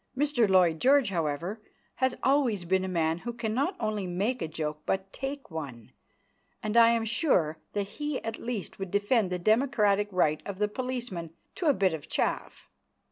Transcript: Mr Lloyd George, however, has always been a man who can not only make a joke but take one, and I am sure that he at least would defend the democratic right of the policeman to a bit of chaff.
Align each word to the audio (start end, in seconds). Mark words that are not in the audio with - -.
Mr 0.17 0.49
Lloyd 0.49 0.79
George, 0.79 1.11
however, 1.11 1.61
has 1.97 2.15
always 2.23 2.65
been 2.65 2.83
a 2.83 2.87
man 2.87 3.19
who 3.19 3.31
can 3.31 3.53
not 3.53 3.75
only 3.79 4.07
make 4.07 4.41
a 4.41 4.47
joke 4.47 4.81
but 4.87 5.13
take 5.13 5.51
one, 5.51 5.91
and 6.63 6.75
I 6.75 6.89
am 6.89 7.05
sure 7.05 7.59
that 7.73 7.83
he 7.85 8.19
at 8.23 8.39
least 8.39 8.79
would 8.79 8.89
defend 8.89 9.29
the 9.29 9.37
democratic 9.37 10.07
right 10.11 10.41
of 10.43 10.57
the 10.57 10.67
policeman 10.67 11.35
to 11.53 11.67
a 11.67 11.73
bit 11.73 11.93
of 11.93 12.09
chaff. 12.09 12.67